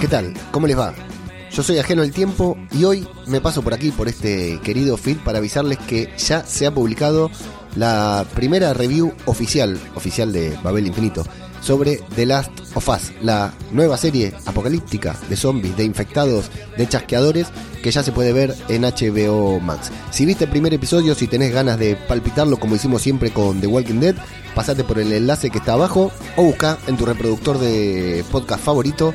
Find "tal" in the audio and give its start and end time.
0.08-0.32